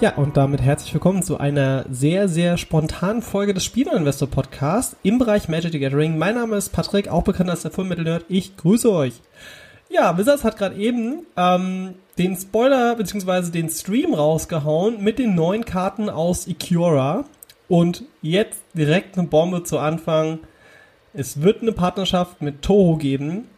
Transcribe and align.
Ja, 0.00 0.14
und 0.14 0.38
damit 0.38 0.62
herzlich 0.62 0.94
willkommen 0.94 1.22
zu 1.22 1.36
einer 1.36 1.84
sehr, 1.90 2.26
sehr 2.26 2.56
spontanen 2.56 3.20
Folge 3.20 3.52
des 3.52 3.66
Spielerinvestor 3.66 4.30
Podcast 4.30 4.96
im 5.02 5.18
Bereich 5.18 5.50
Magic 5.50 5.72
the 5.72 5.78
Gathering. 5.78 6.16
Mein 6.16 6.36
Name 6.36 6.56
ist 6.56 6.70
Patrick, 6.70 7.08
auch 7.08 7.22
bekannt 7.22 7.50
als 7.50 7.60
der 7.60 7.70
Fullmetal 7.70 8.04
Nerd. 8.04 8.24
Ich 8.30 8.56
grüße 8.56 8.90
euch. 8.90 9.20
Ja, 9.90 10.16
Wizards 10.16 10.42
hat 10.42 10.56
gerade 10.56 10.76
eben 10.76 11.26
ähm, 11.36 11.96
den 12.16 12.34
Spoiler 12.34 12.96
bzw. 12.96 13.50
den 13.50 13.68
Stream 13.68 14.14
rausgehauen 14.14 15.04
mit 15.04 15.18
den 15.18 15.34
neuen 15.34 15.66
Karten 15.66 16.08
aus 16.08 16.46
Ikura. 16.46 17.26
Und 17.68 18.04
jetzt 18.22 18.62
direkt 18.72 19.18
eine 19.18 19.28
Bombe 19.28 19.64
zu 19.64 19.78
Anfang. 19.78 20.38
Es 21.12 21.42
wird 21.42 21.60
eine 21.60 21.72
Partnerschaft 21.72 22.40
mit 22.40 22.62
Toho 22.62 22.96
geben. 22.96 23.48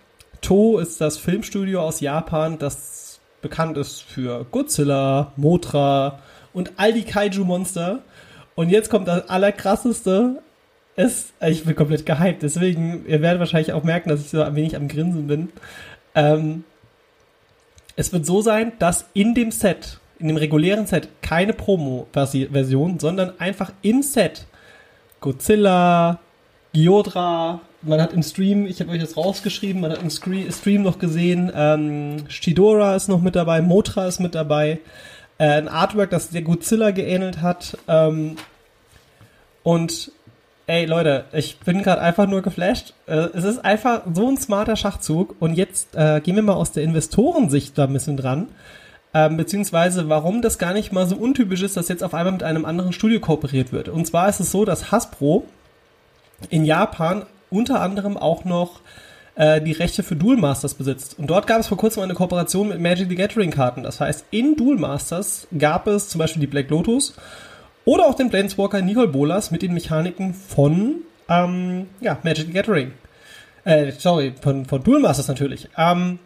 Toho 0.40 0.80
ist 0.80 1.00
das 1.00 1.18
Filmstudio 1.18 1.82
aus 1.82 2.00
Japan, 2.00 2.58
das 2.58 3.20
bekannt 3.42 3.76
ist 3.76 4.02
für 4.02 4.44
Godzilla, 4.50 5.32
Motra, 5.36 6.18
und 6.52 6.72
all 6.76 6.92
die 6.92 7.04
Kaiju-Monster. 7.04 8.00
Und 8.54 8.68
jetzt 8.68 8.90
kommt 8.90 9.08
das 9.08 9.28
Allerkrasseste. 9.28 10.42
Es, 10.94 11.32
ich 11.40 11.64
bin 11.64 11.74
komplett 11.74 12.04
gehypt, 12.04 12.42
deswegen, 12.42 13.06
ihr 13.06 13.22
werdet 13.22 13.40
wahrscheinlich 13.40 13.72
auch 13.72 13.82
merken, 13.82 14.10
dass 14.10 14.20
ich 14.20 14.28
so 14.28 14.42
ein 14.42 14.54
wenig 14.54 14.76
am 14.76 14.88
Grinsen 14.88 15.26
bin. 15.26 15.48
Ähm, 16.14 16.64
es 17.96 18.12
wird 18.12 18.26
so 18.26 18.42
sein, 18.42 18.72
dass 18.78 19.06
in 19.14 19.34
dem 19.34 19.52
Set, 19.52 19.98
in 20.18 20.28
dem 20.28 20.36
regulären 20.36 20.86
Set, 20.86 21.08
keine 21.22 21.54
Promo-Version, 21.54 22.98
sondern 22.98 23.38
einfach 23.40 23.72
im 23.80 24.02
Set 24.02 24.46
Godzilla, 25.20 26.18
Giodra, 26.72 27.60
man 27.82 28.00
hat 28.00 28.12
im 28.12 28.22
Stream, 28.22 28.66
ich 28.66 28.80
habe 28.80 28.90
euch 28.90 29.00
das 29.00 29.16
rausgeschrieben, 29.16 29.80
man 29.80 29.92
hat 29.92 30.02
im 30.02 30.10
Stream 30.10 30.82
noch 30.82 30.98
gesehen, 30.98 31.50
ähm, 31.54 32.24
Shidora 32.28 32.96
ist 32.96 33.08
noch 33.08 33.20
mit 33.20 33.36
dabei, 33.36 33.62
Motra 33.62 34.06
ist 34.06 34.20
mit 34.20 34.34
dabei, 34.34 34.78
äh, 35.38 35.44
ein 35.44 35.68
Artwork, 35.68 36.10
das 36.10 36.30
der 36.30 36.42
Godzilla 36.42 36.90
geähnelt 36.90 37.40
hat. 37.40 37.78
Ähm, 37.88 38.36
und 39.62 40.12
ey 40.66 40.86
Leute, 40.86 41.24
ich 41.32 41.58
bin 41.60 41.82
gerade 41.82 42.00
einfach 42.00 42.26
nur 42.26 42.42
geflasht. 42.42 42.94
Äh, 43.06 43.28
es 43.34 43.44
ist 43.44 43.64
einfach 43.64 44.02
so 44.12 44.28
ein 44.28 44.36
smarter 44.36 44.76
Schachzug. 44.76 45.36
Und 45.40 45.54
jetzt 45.54 45.94
äh, 45.94 46.20
gehen 46.20 46.36
wir 46.36 46.42
mal 46.42 46.54
aus 46.54 46.72
der 46.72 46.82
Investorensicht 46.82 47.76
da 47.76 47.84
ein 47.84 47.92
bisschen 47.92 48.16
dran. 48.16 48.48
Ähm, 49.14 49.36
beziehungsweise 49.36 50.08
warum 50.08 50.40
das 50.40 50.58
gar 50.58 50.72
nicht 50.72 50.92
mal 50.92 51.06
so 51.06 51.16
untypisch 51.16 51.62
ist, 51.62 51.76
dass 51.76 51.88
jetzt 51.88 52.02
auf 52.02 52.14
einmal 52.14 52.32
mit 52.32 52.42
einem 52.42 52.64
anderen 52.64 52.92
Studio 52.92 53.20
kooperiert 53.20 53.72
wird. 53.72 53.88
Und 53.88 54.06
zwar 54.06 54.28
ist 54.28 54.40
es 54.40 54.50
so, 54.50 54.64
dass 54.64 54.90
Hasbro 54.90 55.46
in 56.48 56.64
Japan 56.64 57.26
unter 57.50 57.80
anderem 57.80 58.16
auch 58.16 58.44
noch 58.44 58.80
die 59.34 59.72
Rechte 59.72 60.02
für 60.02 60.14
Duel 60.14 60.36
Masters 60.36 60.74
besitzt. 60.74 61.18
Und 61.18 61.28
dort 61.28 61.46
gab 61.46 61.58
es 61.58 61.66
vor 61.66 61.78
kurzem 61.78 62.02
eine 62.02 62.12
Kooperation 62.12 62.68
mit 62.68 62.80
Magic 62.80 63.08
the 63.08 63.14
Gathering 63.14 63.50
Karten. 63.50 63.82
Das 63.82 63.98
heißt, 63.98 64.26
in 64.30 64.56
Duel 64.56 64.76
Masters 64.76 65.48
gab 65.56 65.86
es 65.86 66.10
zum 66.10 66.18
Beispiel 66.18 66.40
die 66.42 66.46
Black 66.46 66.68
Lotus 66.68 67.14
oder 67.86 68.04
auch 68.04 68.14
den 68.14 68.28
Planeswalker 68.28 68.82
Nicol 68.82 69.08
Bolas 69.08 69.50
mit 69.50 69.62
den 69.62 69.72
Mechaniken 69.72 70.34
von 70.34 70.96
ähm, 71.28 71.86
ja, 72.00 72.18
Magic 72.22 72.46
the 72.46 72.52
Gathering. 72.52 72.92
Äh, 73.64 73.92
sorry, 73.92 74.34
von, 74.40 74.66
von 74.66 74.82
Duel 74.82 75.00
Masters 75.00 75.28
natürlich. 75.28 75.68
Ähm, 75.76 76.18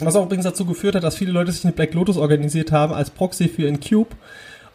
was 0.00 0.14
auch 0.14 0.24
übrigens 0.24 0.44
dazu 0.44 0.64
geführt 0.64 0.94
hat, 0.94 1.02
dass 1.02 1.16
viele 1.16 1.32
Leute 1.32 1.50
sich 1.50 1.64
eine 1.64 1.72
Black 1.72 1.94
Lotus 1.94 2.16
organisiert 2.16 2.70
haben 2.70 2.92
als 2.92 3.10
Proxy 3.10 3.48
für 3.48 3.66
in 3.66 3.80
Cube. 3.80 4.10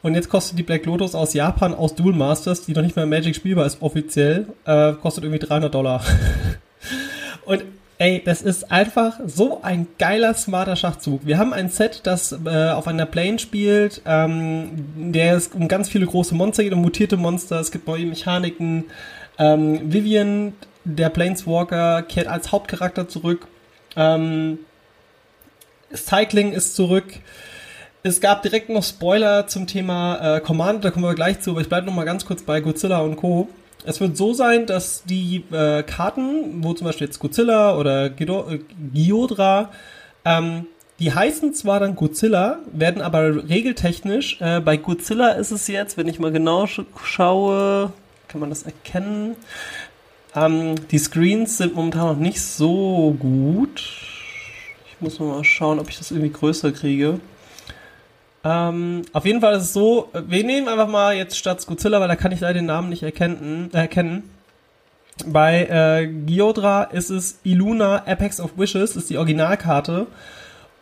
Und 0.02 0.16
jetzt 0.16 0.30
kostet 0.30 0.60
die 0.60 0.64
Black 0.64 0.86
Lotus 0.86 1.16
aus 1.16 1.34
Japan, 1.34 1.74
aus 1.74 1.96
Duel 1.96 2.14
Masters, 2.14 2.66
die 2.66 2.74
noch 2.74 2.82
nicht 2.82 2.98
mehr 2.98 3.06
Magic 3.06 3.36
spielbar 3.36 3.66
ist 3.66 3.82
offiziell, 3.82 4.48
äh, 4.66 4.94
kostet 4.94 5.24
irgendwie 5.24 5.40
300 5.40 5.74
Dollar. 5.74 6.04
Und 7.45 7.63
ey, 7.98 8.22
das 8.24 8.42
ist 8.42 8.72
einfach 8.72 9.19
so 9.25 9.62
ein 9.62 9.88
geiler, 10.00 10.34
smarter 10.34 10.75
Schachzug. 10.75 11.25
Wir 11.25 11.38
haben 11.38 11.54
ein 11.54 11.69
Set, 11.69 12.01
das 12.04 12.36
äh, 12.45 12.69
auf 12.69 12.88
einer 12.88 13.06
Plane 13.06 13.40
spielt, 13.40 14.01
ähm, 14.06 14.86
der 14.95 15.36
es 15.36 15.48
um 15.48 15.68
ganz 15.68 15.90
viele 15.90 16.06
große 16.06 16.36
Monster 16.36 16.63
geht, 16.63 16.74
um 16.74 16.81
mutierte 16.81 17.18
Monster, 17.18 17.60
es 17.60 17.72
gibt 17.72 17.88
neue 17.88 18.06
Mechaniken. 18.06 18.86
Ähm, 19.38 19.94
Vivian, 19.94 20.54
der 20.84 21.10
Planeswalker, 21.10 22.04
kehrt 22.04 22.28
als 22.28 22.51
Hauptcharakter 22.51 23.07
zurück. 23.07 23.48
Ähm, 23.96 24.60
Cycling 25.94 26.54
ist 26.54 26.75
zurück. 26.75 27.06
Es 28.06 28.19
gab 28.19 28.42
direkt 28.42 28.68
noch 28.69 28.84
Spoiler 28.84 29.48
zum 29.48 29.66
Thema 29.66 30.38
äh, 30.38 30.42
Command, 30.42 30.84
da 30.84 30.92
kommen 30.92 31.06
wir 31.06 31.16
gleich 31.16 31.39
zu, 31.39 31.51
aber 31.51 31.62
ich 31.62 31.69
bleibe 31.69 31.88
noch 31.88 31.94
mal 31.94 32.04
ganz 32.04 32.25
kurz 32.25 32.44
bei 32.44 32.60
Godzilla 32.60 33.00
und 33.00 33.16
Co. 33.16 33.48
Es 33.86 34.00
wird 34.00 34.16
so 34.16 34.34
sein, 34.34 34.66
dass 34.66 35.04
die 35.04 35.44
äh, 35.52 35.84
Karten, 35.84 36.64
wo 36.64 36.74
zum 36.74 36.86
Beispiel 36.86 37.08
jetzt 37.08 37.20
Godzilla 37.20 37.78
oder 37.78 38.10
Gido 38.10 38.50
äh, 38.50 38.60
Giodra, 38.94 39.72
ähm, 40.26 40.68
die 41.00 41.14
heißen 41.14 41.54
zwar 41.54 41.80
dann 41.80 41.96
Godzilla, 41.96 42.60
werden 42.72 43.02
aber 43.02 43.50
regeltechnisch, 43.50 44.40
äh, 44.40 44.62
bei 44.62 44.78
Godzilla 44.78 45.30
ist 45.32 45.52
es 45.52 45.68
jetzt, 45.68 45.98
wenn 45.98 46.08
ich 46.08 46.20
mal 46.20 46.32
genau 46.32 46.66
sch 46.66 46.82
schaue, 47.04 47.92
kann 48.28 48.40
man 48.40 48.50
das 48.50 48.64
erkennen, 48.64 49.36
ähm, 50.36 50.76
die 50.90 50.98
Screens 50.98 51.58
sind 51.58 51.76
momentan 51.76 52.08
noch 52.08 52.18
nicht 52.18 52.42
so 52.42 53.16
gut. 53.20 53.84
Ich 54.88 55.02
muss 55.02 55.20
mal 55.20 55.44
schauen, 55.44 55.80
ob 55.80 55.90
ich 55.90 55.98
das 55.98 56.12
irgendwie 56.12 56.32
größer 56.32 56.72
kriege. 56.72 57.20
Ähm, 58.44 59.04
auf 59.13 59.25
jeden 59.25 59.42
Fall 59.42 59.56
ist 59.56 59.63
es 59.63 59.74
so, 59.74 60.10
wir 60.13 60.44
nehmen 60.44 60.68
einfach 60.68 60.88
mal 60.88 61.16
jetzt 61.16 61.38
statt 61.38 61.66
Godzilla, 61.66 62.01
weil 62.01 62.10
da 62.10 62.16
kann 62.16 62.31
ich 62.31 62.42
leider 62.42 62.56
den 62.56 62.66
Namen 62.66 62.90
nicht 62.90 63.04
erkennen. 63.04 63.69
Äh, 63.74 63.78
erkennen. 63.78 64.30
Bei 65.25 65.66
äh, 65.66 66.07
Giodra 66.07 66.84
ist 66.84 67.10
es 67.10 67.40
Iluna 67.44 68.04
Apex 68.06 68.40
of 68.40 68.57
Wishes, 68.57 68.95
ist 68.95 69.10
die 69.10 69.18
Originalkarte. 69.18 70.07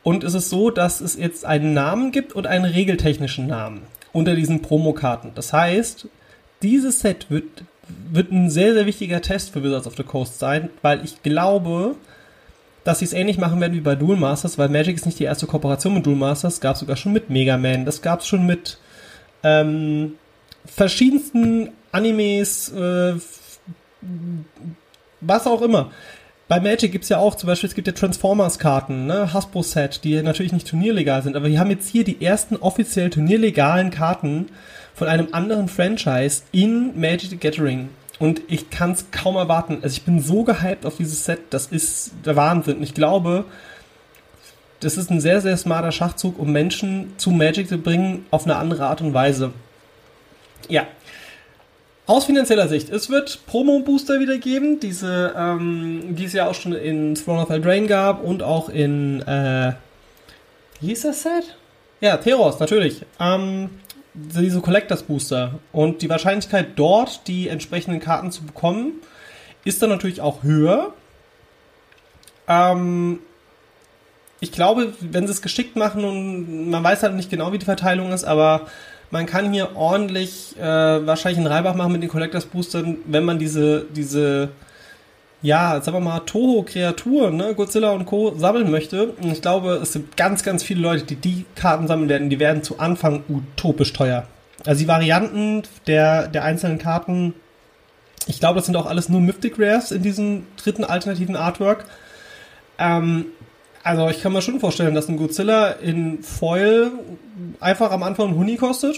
Und 0.04 0.24
es 0.24 0.34
ist 0.34 0.50
so, 0.50 0.72
dass 0.72 1.02
es 1.02 1.16
jetzt 1.16 1.46
einen 1.46 1.74
Namen 1.74 2.12
gibt 2.12 2.34
und 2.34 2.48
einen 2.48 2.66
regeltechnischen 2.66 3.48
Namen 3.48 3.84
unter 4.14 4.36
diesen 4.36 4.62
Promokarten. 4.62 5.32
Das 5.36 5.54
heißt, 5.54 6.08
dieses 6.64 7.02
Set 7.02 7.30
wird, 7.30 7.64
wird 8.12 8.32
ein 8.32 8.50
sehr, 8.50 8.74
sehr 8.74 8.86
wichtiger 8.86 9.22
Test 9.22 9.52
für 9.52 9.64
Wizards 9.64 9.88
of 9.88 9.96
the 9.98 10.04
Coast 10.04 10.40
sein, 10.40 10.70
weil 10.82 11.04
ich 11.04 11.22
glaube, 11.22 11.96
dass 12.84 13.00
sie 13.00 13.06
es 13.06 13.14
ähnlich 13.14 13.38
machen 13.38 13.62
werden 13.62 13.74
wie 13.74 13.82
bei 13.82 13.96
Duel 13.96 14.18
Masters, 14.18 14.58
weil 14.58 14.70
Magic 14.70 14.96
ist 14.96 15.06
nicht 15.06 15.20
die 15.20 15.26
erste 15.26 15.48
Kooperation 15.48 15.94
mit 15.94 16.06
Duel 16.06 16.16
Masters, 16.16 16.62
gab 16.62 16.76
es 16.76 16.80
sogar 16.80 16.96
schon 16.96 17.14
mit 17.14 17.30
Mega 17.30 17.58
Man, 17.58 17.86
das 17.86 18.02
gab 18.02 18.22
es 18.22 18.28
schon 18.28 18.46
mit 18.46 18.78
ähm, 19.44 20.14
verschiedensten 20.66 21.72
Animes, 21.92 22.70
äh, 22.70 23.14
was 25.22 25.48
auch 25.48 25.62
immer. 25.62 25.92
Bei 26.48 26.60
Magic 26.60 26.92
gibt's 26.92 27.08
ja 27.08 27.18
auch 27.18 27.36
zum 27.36 27.48
Beispiel, 27.48 27.70
es 27.70 27.76
gibt 27.76 27.88
ja 27.88 27.94
Transformers-Karten, 27.94 29.06
ne, 29.06 29.34
Hasbro-Set, 29.34 30.04
die 30.04 30.22
natürlich 30.22 30.52
nicht 30.52 30.68
turnierlegal 30.68 31.24
sind, 31.24 31.38
aber 31.38 31.48
wir 31.48 31.60
haben 31.60 31.70
jetzt 31.70 31.88
hier 31.88 32.04
die 32.04 32.22
ersten 32.22 32.58
offiziell 32.58 33.10
turnierlegalen 33.10 33.90
Karten 33.90 34.48
von 34.94 35.08
einem 35.08 35.30
anderen 35.32 35.70
Franchise 35.70 36.44
in 36.52 37.00
Magic 37.00 37.30
the 37.30 37.38
Gathering. 37.38 37.90
Und 38.22 38.44
ich 38.48 38.70
kann 38.70 38.92
es 38.92 39.10
kaum 39.10 39.36
erwarten. 39.36 39.80
Also 39.82 39.98
ich 39.98 40.04
bin 40.04 40.22
so 40.22 40.44
gehypt 40.44 40.86
auf 40.86 40.98
dieses 40.98 41.26
Set, 41.26 41.40
das 41.50 41.66
ist 41.66 42.12
der 42.24 42.36
Wahnsinn. 42.36 42.78
Und 42.78 42.84
ich 42.84 42.94
glaube, 42.94 43.46
das 44.80 44.96
ist 44.96 45.10
ein 45.10 45.20
sehr, 45.20 45.42
sehr 45.42 45.58
smarter 45.58 45.92
Schachzug, 45.92 46.38
um 46.38 46.52
Menschen 46.52 47.14
zu 47.18 47.32
Magic 47.32 47.68
zu 47.68 47.80
bringen 47.80 48.28
auf 48.30 48.44
eine 48.46 48.58
andere 48.58 48.86
Art 48.86 49.02
und 49.02 49.16
Weise. 49.16 49.54
Ja. 50.70 50.86
Aus 52.06 52.26
finanzieller 52.26 52.68
Sicht, 52.68 52.90
es 52.90 53.10
wird 53.10 53.40
Promo-Booster 53.48 54.20
wieder 54.20 54.38
geben, 54.38 54.80
diese, 54.80 55.34
ähm, 55.36 56.16
die 56.16 56.26
es 56.26 56.34
ja 56.34 56.48
auch 56.48 56.54
schon 56.56 56.74
in 56.74 57.16
Throne 57.16 57.42
of 57.42 57.50
Eldraine 57.50 57.88
gab 57.88 58.24
und 58.24 58.44
auch 58.44 58.70
in, 58.70 59.22
äh, 59.22 59.74
wie 60.80 60.88
hieß 60.90 61.02
das 61.02 61.24
Set? 61.24 61.56
Ja, 62.02 62.18
Theros, 62.18 62.60
natürlich. 62.60 63.04
Ähm, 63.20 63.72
diese 64.14 64.62
Collectors 64.62 65.04
Booster. 65.04 65.60
Und 65.72 66.02
die 66.02 66.10
Wahrscheinlichkeit 66.10 66.68
dort, 66.76 67.28
die 67.28 67.48
entsprechenden 67.48 68.00
Karten 68.00 68.32
zu 68.32 68.44
bekommen, 68.44 68.94
ist 69.64 69.82
dann 69.82 69.90
natürlich 69.90 70.22
auch 70.22 70.44
höher. 70.44 70.94
Ähm, 72.48 73.20
ich 74.40 74.52
glaube, 74.52 74.94
wenn 75.00 75.28
sie 75.28 75.34
es 75.34 75.42
geschickt 75.42 75.76
machen 75.76 76.04
und 76.04 76.70
man 76.70 76.84
weiß 76.84 77.04
halt 77.04 77.14
nicht 77.14 77.30
genau, 77.30 77.54
wie 77.54 77.60
die 77.60 77.66
Verteilung 77.66 78.12
ist, 78.12 78.24
aber 78.24 78.68
man 79.12 79.26
kann 79.26 79.54
hier 79.54 79.76
ordentlich 79.76 80.56
äh, 80.58 80.62
wahrscheinlich 80.64 81.38
einen 81.38 81.48
Reibach 81.48 81.76
machen 81.76 81.92
mit 81.92 82.02
den 82.02 82.10
Collectors 82.10 82.46
Boostern, 82.46 82.98
wenn 83.06 83.24
man 83.24 83.40
diese, 83.40 83.86
diese 83.94 84.50
ja, 85.42 85.82
sagen 85.82 85.98
wir 85.98 86.02
mal, 86.02 86.20
Toho-Kreaturen, 86.20 87.36
ne, 87.36 87.56
Godzilla 87.56 87.92
und 87.92 88.06
Co. 88.06 88.36
sammeln 88.38 88.70
möchte. 88.70 89.08
Und 89.08 89.32
ich 89.32 89.42
glaube, 89.42 89.80
es 89.82 89.94
sind 89.94 90.16
ganz, 90.16 90.44
ganz 90.44 90.64
viele 90.64 90.82
Leute, 90.82 91.04
die 91.04 91.16
die 91.16 91.46
Karten 91.56 91.88
sammeln 91.88 92.10
werden. 92.10 92.30
Die 92.30 92.40
werden 92.40 92.64
zu 92.64 92.80
Anfang 92.80 93.24
utopisch 93.28 93.94
teuer. 93.94 94.28
Also 94.66 94.82
die 94.82 94.88
Varianten 94.88 95.64
der, 95.88 96.28
der 96.28 96.44
einzelnen 96.44 96.78
Karten, 96.78 97.34
ich 98.28 98.40
glaube, 98.40 98.58
das 98.60 98.68
sind 98.68 98.76
auch 98.76 98.86
alles 98.86 99.10
nur 99.10 99.20
Mythic 99.20 99.56
Rares 99.58 99.92
in 99.92 100.04
diesem 100.04 100.46
dritten 100.58 100.84
alternativen 100.84 101.36
Artwork. 101.36 101.86
Ähm, 102.78 103.26
also 103.84 104.10
ich 104.10 104.22
kann 104.22 104.34
mir 104.34 104.44
schon 104.44 104.60
vorstellen, 104.60 104.94
dass 104.94 105.10
ein 105.10 105.18
Godzilla 105.18 105.72
in 105.72 106.22
Foil 106.22 106.92
einfach 107.60 107.92
am 107.92 108.04
Anfang 108.04 108.30
ein 108.30 108.36
Huni 108.36 108.58
kostet. 108.58 108.98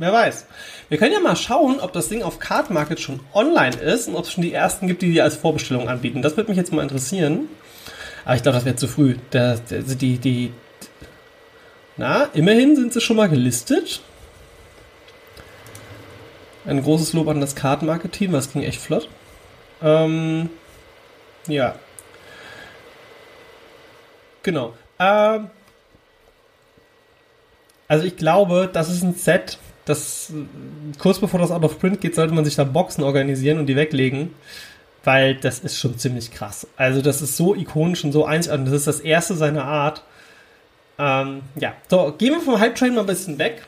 Wer 0.00 0.14
weiß. 0.14 0.46
Wir 0.88 0.96
können 0.96 1.12
ja 1.12 1.20
mal 1.20 1.36
schauen, 1.36 1.78
ob 1.78 1.92
das 1.92 2.08
Ding 2.08 2.22
auf 2.22 2.38
Card 2.38 2.70
Market 2.70 3.00
schon 3.00 3.20
online 3.34 3.76
ist 3.76 4.08
und 4.08 4.16
ob 4.16 4.24
es 4.24 4.32
schon 4.32 4.42
die 4.42 4.54
ersten 4.54 4.86
gibt, 4.86 5.02
die 5.02 5.12
die 5.12 5.20
als 5.20 5.36
Vorbestellung 5.36 5.90
anbieten. 5.90 6.22
Das 6.22 6.38
würde 6.38 6.48
mich 6.48 6.56
jetzt 6.56 6.72
mal 6.72 6.80
interessieren. 6.80 7.50
Aber 8.24 8.34
ich 8.34 8.42
glaube, 8.42 8.56
das 8.56 8.64
wäre 8.64 8.76
zu 8.76 8.88
früh. 8.88 9.16
Der, 9.34 9.58
der, 9.58 9.82
die, 9.82 10.16
die, 10.16 10.54
na, 11.98 12.30
immerhin 12.32 12.76
sind 12.76 12.94
sie 12.94 13.00
schon 13.02 13.18
mal 13.18 13.28
gelistet. 13.28 14.00
Ein 16.64 16.82
großes 16.82 17.12
Lob 17.12 17.28
an 17.28 17.42
das 17.42 17.54
Card 17.54 17.82
Market 17.82 18.12
Team, 18.12 18.32
das 18.32 18.50
ging 18.50 18.62
echt 18.62 18.80
flott. 18.80 19.06
Ähm, 19.82 20.48
ja. 21.46 21.74
Genau. 24.42 24.72
Ähm, 24.98 25.50
also 27.86 28.06
ich 28.06 28.16
glaube, 28.16 28.70
das 28.72 28.88
ist 28.88 29.02
ein 29.02 29.14
Set, 29.14 29.58
das 29.90 30.32
kurz 30.98 31.18
bevor 31.18 31.40
das 31.40 31.50
out 31.50 31.64
of 31.64 31.78
print 31.78 32.00
geht, 32.00 32.14
sollte 32.14 32.34
man 32.34 32.44
sich 32.44 32.56
da 32.56 32.64
Boxen 32.64 33.04
organisieren 33.04 33.58
und 33.58 33.66
die 33.66 33.76
weglegen, 33.76 34.34
weil 35.04 35.34
das 35.34 35.60
ist 35.60 35.78
schon 35.78 35.98
ziemlich 35.98 36.30
krass. 36.30 36.66
Also 36.76 37.02
das 37.02 37.22
ist 37.22 37.36
so 37.36 37.54
ikonisch 37.54 38.04
und 38.04 38.12
so 38.12 38.24
einzigartig. 38.24 38.66
Das 38.66 38.74
ist 38.74 38.86
das 38.86 39.00
erste 39.00 39.34
seiner 39.34 39.64
Art. 39.64 40.02
Ähm, 40.98 41.42
ja, 41.56 41.74
so 41.88 42.14
gehen 42.16 42.32
wir 42.32 42.40
vom 42.40 42.58
Hype 42.58 42.74
Train 42.74 42.94
mal 42.94 43.02
ein 43.02 43.06
bisschen 43.06 43.38
weg 43.38 43.62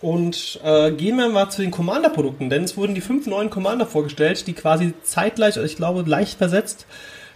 und 0.00 0.60
äh, 0.64 0.90
gehen 0.90 1.16
wir 1.16 1.28
mal 1.28 1.48
zu 1.50 1.62
den 1.62 1.70
Commander-Produkten, 1.70 2.50
denn 2.50 2.64
es 2.64 2.76
wurden 2.76 2.94
die 2.94 3.00
fünf 3.00 3.26
neuen 3.26 3.50
Commander 3.50 3.86
vorgestellt, 3.86 4.46
die 4.46 4.52
quasi 4.52 4.94
zeitgleich, 5.02 5.56
ich 5.56 5.76
glaube 5.76 6.02
leicht 6.08 6.38
versetzt, 6.38 6.86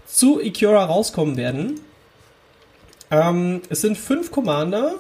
zu 0.04 0.40
Ikora 0.40 0.85
rauskommen 0.85 1.37
werden. 1.37 1.80
Ähm, 3.11 3.62
es 3.68 3.80
sind 3.80 3.96
fünf 3.96 4.30
Commander 4.32 4.94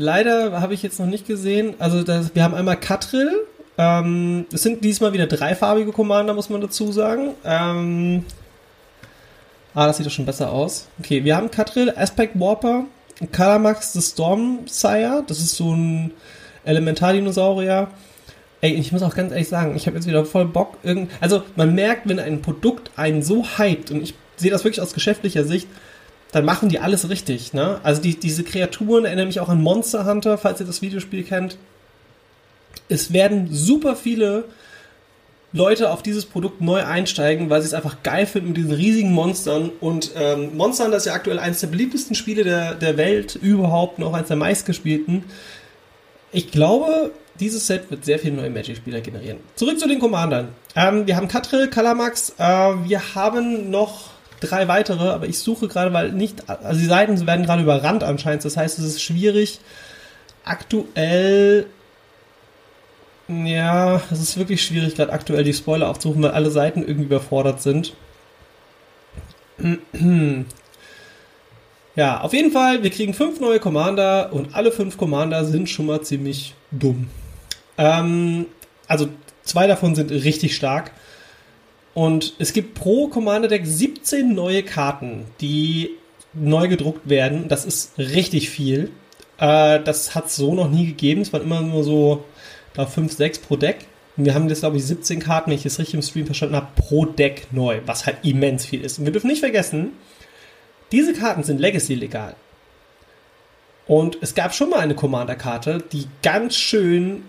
Leider 0.00 0.58
habe 0.62 0.72
ich 0.72 0.82
jetzt 0.82 0.98
noch 0.98 1.06
nicht 1.06 1.26
gesehen. 1.26 1.74
Also 1.78 2.02
das, 2.02 2.34
wir 2.34 2.42
haben 2.42 2.54
einmal 2.54 2.80
Katril. 2.80 3.30
Ähm, 3.76 4.46
es 4.50 4.62
sind 4.62 4.82
diesmal 4.82 5.12
wieder 5.12 5.26
dreifarbige 5.26 5.92
Commander, 5.92 6.32
muss 6.32 6.48
man 6.48 6.62
dazu 6.62 6.90
sagen. 6.90 7.34
Ähm, 7.44 8.24
ah, 9.74 9.86
das 9.86 9.98
sieht 9.98 10.06
doch 10.06 10.10
schon 10.10 10.24
besser 10.24 10.52
aus. 10.52 10.88
Okay, 11.00 11.22
wir 11.24 11.36
haben 11.36 11.50
Katril, 11.50 11.92
Aspect 11.94 12.40
Warper, 12.40 12.84
Kalamax 13.30 13.92
the 13.92 14.00
Storm 14.00 14.60
Sire. 14.64 15.22
Das 15.26 15.38
ist 15.38 15.56
so 15.56 15.74
ein 15.74 16.12
Elementardinosaurier. 16.64 17.88
Ey, 18.62 18.72
ich 18.72 18.92
muss 18.92 19.02
auch 19.02 19.14
ganz 19.14 19.32
ehrlich 19.32 19.48
sagen, 19.48 19.76
ich 19.76 19.86
habe 19.86 19.96
jetzt 19.96 20.08
wieder 20.08 20.24
voll 20.24 20.46
Bock. 20.46 20.78
Irgend 20.82 21.10
also 21.20 21.42
man 21.56 21.74
merkt, 21.74 22.08
wenn 22.08 22.18
ein 22.18 22.40
Produkt 22.40 22.90
einen 22.96 23.22
so 23.22 23.44
hypt, 23.58 23.90
und 23.90 24.02
ich 24.02 24.14
sehe 24.36 24.50
das 24.50 24.64
wirklich 24.64 24.80
aus 24.80 24.94
geschäftlicher 24.94 25.44
Sicht, 25.44 25.68
dann 26.32 26.44
machen 26.44 26.68
die 26.68 26.78
alles 26.78 27.08
richtig, 27.08 27.52
ne? 27.52 27.80
Also 27.82 28.00
die, 28.02 28.18
diese 28.18 28.44
Kreaturen 28.44 29.04
erinnern 29.04 29.26
mich 29.26 29.40
auch 29.40 29.48
an 29.48 29.62
Monster 29.62 30.06
Hunter, 30.06 30.38
falls 30.38 30.60
ihr 30.60 30.66
das 30.66 30.82
Videospiel 30.82 31.24
kennt. 31.24 31.56
Es 32.88 33.12
werden 33.12 33.48
super 33.50 33.96
viele 33.96 34.44
Leute 35.52 35.90
auf 35.90 36.02
dieses 36.02 36.26
Produkt 36.26 36.60
neu 36.60 36.84
einsteigen, 36.84 37.50
weil 37.50 37.60
sie 37.60 37.66
es 37.66 37.74
einfach 37.74 38.02
geil 38.04 38.26
finden 38.26 38.48
mit 38.48 38.56
diesen 38.56 38.72
riesigen 38.72 39.12
Monstern. 39.12 39.70
Und 39.80 40.12
ähm, 40.16 40.56
Monster 40.56 40.84
Hunter 40.84 40.98
ist 40.98 41.06
ja 41.06 41.14
aktuell 41.14 41.40
eines 41.40 41.60
der 41.60 41.66
beliebtesten 41.66 42.14
Spiele 42.14 42.44
der, 42.44 42.74
der 42.74 42.96
Welt 42.96 43.34
überhaupt, 43.34 43.98
noch 43.98 44.12
eines 44.12 44.28
der 44.28 44.36
meistgespielten. 44.36 45.24
Ich 46.30 46.52
glaube, 46.52 47.10
dieses 47.40 47.66
Set 47.66 47.90
wird 47.90 48.04
sehr 48.04 48.20
viele 48.20 48.36
neue 48.36 48.50
Magic-Spieler 48.50 49.00
generieren. 49.00 49.38
Zurück 49.56 49.80
zu 49.80 49.88
den 49.88 49.98
Commandern. 49.98 50.48
Ähm, 50.76 51.08
wir 51.08 51.16
haben 51.16 51.26
Katril, 51.26 51.68
Kalamax, 51.68 52.34
äh, 52.38 52.42
wir 52.42 53.16
haben 53.16 53.70
noch 53.70 54.09
drei 54.40 54.68
weitere, 54.68 55.08
aber 55.10 55.26
ich 55.26 55.38
suche 55.38 55.68
gerade, 55.68 55.92
weil 55.92 56.12
nicht, 56.12 56.48
also 56.48 56.80
die 56.80 56.86
Seiten 56.86 57.26
werden 57.26 57.46
gerade 57.46 57.62
überrannt 57.62 58.02
anscheinend. 58.02 58.44
Das 58.44 58.56
heißt, 58.56 58.78
es 58.78 58.84
ist 58.84 59.02
schwierig, 59.02 59.60
aktuell 60.44 61.66
ja, 63.28 64.02
es 64.10 64.20
ist 64.20 64.36
wirklich 64.38 64.62
schwierig, 64.62 64.96
gerade 64.96 65.12
aktuell 65.12 65.44
die 65.44 65.54
Spoiler 65.54 65.88
aufzurufen, 65.88 66.22
weil 66.22 66.32
alle 66.32 66.50
Seiten 66.50 66.82
irgendwie 66.82 67.04
überfordert 67.04 67.62
sind. 67.62 67.94
Ja, 71.96 72.20
auf 72.20 72.32
jeden 72.32 72.52
Fall, 72.52 72.84
wir 72.84 72.90
kriegen 72.90 73.14
fünf 73.14 73.40
neue 73.40 73.58
Commander 73.58 74.32
und 74.32 74.54
alle 74.54 74.70
fünf 74.70 74.96
Commander 74.96 75.44
sind 75.44 75.68
schon 75.68 75.86
mal 75.86 76.00
ziemlich 76.00 76.54
dumm. 76.70 77.08
Ähm, 77.76 78.46
also 78.86 79.08
zwei 79.42 79.66
davon 79.66 79.96
sind 79.96 80.12
richtig 80.12 80.54
stark. 80.54 80.92
Und 81.94 82.34
es 82.38 82.52
gibt 82.52 82.74
pro 82.74 83.08
Commander 83.08 83.48
Deck 83.48 83.66
17 83.66 84.34
neue 84.34 84.62
Karten, 84.62 85.26
die 85.40 85.90
neu 86.32 86.68
gedruckt 86.68 87.08
werden. 87.08 87.48
Das 87.48 87.64
ist 87.64 87.98
richtig 87.98 88.50
viel. 88.50 88.90
Äh, 89.38 89.80
das 89.80 90.14
hat 90.14 90.26
es 90.26 90.36
so 90.36 90.54
noch 90.54 90.70
nie 90.70 90.86
gegeben. 90.86 91.22
Es 91.22 91.32
waren 91.32 91.42
immer 91.42 91.60
nur 91.60 91.82
so 91.82 92.24
da 92.74 92.86
5, 92.86 93.12
6 93.12 93.40
pro 93.40 93.56
Deck. 93.56 93.86
Und 94.16 94.24
wir 94.24 94.34
haben 94.34 94.48
jetzt, 94.48 94.60
glaube 94.60 94.76
ich, 94.76 94.84
17 94.84 95.18
Karten, 95.18 95.50
wenn 95.50 95.58
ich 95.58 95.66
es 95.66 95.78
richtig 95.78 95.94
im 95.94 96.02
Stream 96.02 96.26
verstanden 96.26 96.56
habe, 96.56 96.68
pro 96.76 97.06
Deck 97.06 97.48
neu, 97.50 97.80
was 97.86 98.06
halt 98.06 98.18
immens 98.22 98.66
viel 98.66 98.82
ist. 98.82 98.98
Und 98.98 99.06
wir 99.06 99.12
dürfen 99.12 99.28
nicht 99.28 99.40
vergessen, 99.40 99.92
diese 100.92 101.12
Karten 101.12 101.42
sind 101.42 101.60
Legacy-legal. 101.60 102.34
Und 103.86 104.18
es 104.20 104.34
gab 104.34 104.54
schon 104.54 104.70
mal 104.70 104.80
eine 104.80 104.94
Commander-Karte, 104.94 105.82
die 105.92 106.06
ganz 106.22 106.54
schön 106.54 107.24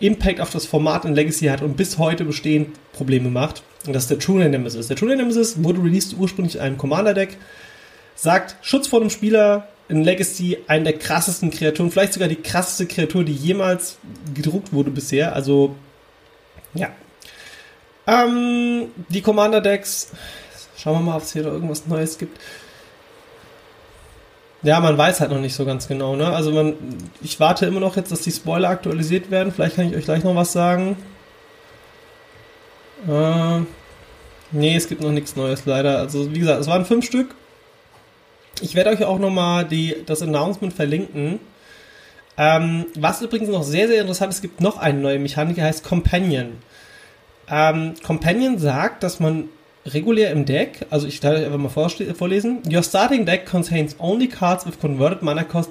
Impact 0.00 0.40
auf 0.40 0.50
das 0.50 0.66
Format 0.66 1.04
in 1.04 1.14
Legacy 1.14 1.46
hat 1.46 1.62
und 1.62 1.76
bis 1.76 1.98
heute 1.98 2.24
bestehend 2.24 2.70
Probleme 2.92 3.30
macht. 3.30 3.62
Und 3.86 3.92
das 3.92 4.04
ist 4.04 4.10
der 4.10 4.18
True 4.18 4.48
Nemesis. 4.48 4.88
Der 4.88 4.96
True 4.96 5.14
Nemesis 5.14 5.62
wurde 5.62 5.82
released 5.82 6.14
ursprünglich 6.18 6.56
in 6.56 6.60
einem 6.62 6.78
Commander-Deck, 6.78 7.36
sagt 8.14 8.56
Schutz 8.62 8.86
vor 8.86 9.00
dem 9.00 9.10
Spieler, 9.10 9.68
in 9.88 10.02
Legacy 10.02 10.58
eine 10.66 10.84
der 10.84 10.98
krassesten 10.98 11.50
Kreaturen, 11.50 11.90
vielleicht 11.90 12.14
sogar 12.14 12.28
die 12.28 12.36
krasseste 12.36 12.86
Kreatur, 12.86 13.24
die 13.24 13.34
jemals 13.34 13.98
gedruckt 14.34 14.72
wurde 14.72 14.90
bisher. 14.90 15.34
Also, 15.34 15.74
ja. 16.72 16.88
Ähm, 18.06 18.86
die 19.08 19.20
Commander 19.20 19.60
Decks. 19.60 20.12
Schauen 20.76 20.94
wir 20.94 21.00
mal, 21.00 21.16
ob 21.16 21.22
es 21.22 21.32
hier 21.32 21.42
noch 21.42 21.52
irgendwas 21.52 21.86
Neues 21.86 22.18
gibt. 22.18 22.38
Ja, 24.62 24.80
man 24.80 24.96
weiß 24.96 25.20
halt 25.20 25.30
noch 25.30 25.40
nicht 25.40 25.54
so 25.54 25.66
ganz 25.66 25.88
genau, 25.88 26.16
ne? 26.16 26.26
Also 26.26 26.50
man, 26.50 26.74
ich 27.22 27.38
warte 27.38 27.66
immer 27.66 27.80
noch 27.80 27.96
jetzt, 27.96 28.10
dass 28.10 28.22
die 28.22 28.32
Spoiler 28.32 28.70
aktualisiert 28.70 29.30
werden. 29.30 29.52
Vielleicht 29.52 29.76
kann 29.76 29.90
ich 29.90 29.94
euch 29.94 30.04
gleich 30.04 30.24
noch 30.24 30.34
was 30.34 30.52
sagen. 30.52 30.96
Äh, 33.08 33.60
nee, 34.52 34.76
es 34.76 34.88
gibt 34.88 35.02
noch 35.02 35.12
nichts 35.12 35.36
Neues 35.36 35.66
leider. 35.66 35.98
Also 35.98 36.34
wie 36.34 36.40
gesagt, 36.40 36.60
es 36.60 36.66
waren 36.66 36.84
fünf 36.84 37.04
Stück 37.04 37.34
ich 38.60 38.74
werde 38.74 38.90
euch 38.90 39.04
auch 39.04 39.18
nochmal 39.18 39.66
das 40.06 40.22
Announcement 40.22 40.72
verlinken. 40.72 41.40
Ähm, 42.36 42.86
was 42.96 43.22
übrigens 43.22 43.48
noch 43.48 43.62
sehr, 43.62 43.88
sehr 43.88 44.00
interessant 44.00 44.30
ist, 44.30 44.36
es 44.36 44.42
gibt 44.42 44.60
noch 44.60 44.78
eine 44.78 44.98
neue 44.98 45.18
Mechanik, 45.18 45.56
die 45.56 45.62
heißt 45.62 45.84
Companion. 45.84 46.58
Ähm, 47.48 47.94
Companion 48.04 48.58
sagt, 48.58 49.02
dass 49.02 49.20
man 49.20 49.48
regulär 49.86 50.30
im 50.30 50.44
Deck, 50.44 50.86
also 50.90 51.06
ich 51.06 51.22
werde 51.22 51.38
euch 51.40 51.46
einfach 51.46 51.58
mal 51.58 52.14
vorlesen, 52.14 52.62
Your 52.66 52.82
starting 52.82 53.26
deck 53.26 53.46
contains 53.46 53.96
only 53.98 54.28
cards 54.28 54.66
with 54.66 54.80
converted 54.80 55.22
mana 55.22 55.44
cost 55.44 55.70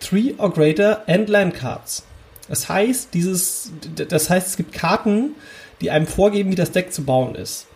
3 0.00 0.34
or 0.38 0.52
greater 0.52 1.02
and 1.08 1.28
land 1.28 1.54
cards. 1.54 2.04
Das 2.48 2.68
heißt, 2.68 3.12
dieses, 3.12 3.72
das 4.08 4.30
heißt, 4.30 4.46
es 4.48 4.56
gibt 4.56 4.72
Karten, 4.72 5.34
die 5.82 5.90
einem 5.90 6.06
vorgeben, 6.06 6.50
wie 6.50 6.56
das 6.56 6.72
Deck 6.72 6.92
zu 6.92 7.04
bauen 7.04 7.34
ist. 7.34 7.66